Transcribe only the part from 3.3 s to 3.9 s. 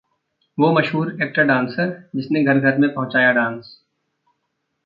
dance